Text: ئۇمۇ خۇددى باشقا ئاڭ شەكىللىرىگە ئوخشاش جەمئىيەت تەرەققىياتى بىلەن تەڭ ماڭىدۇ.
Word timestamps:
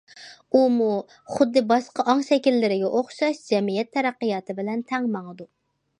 ئۇمۇ 0.59 0.87
خۇددى 1.33 1.63
باشقا 1.73 2.07
ئاڭ 2.13 2.25
شەكىللىرىگە 2.29 2.91
ئوخشاش 3.01 3.45
جەمئىيەت 3.53 3.95
تەرەققىياتى 3.99 4.57
بىلەن 4.61 4.87
تەڭ 4.95 5.11
ماڭىدۇ. 5.19 5.49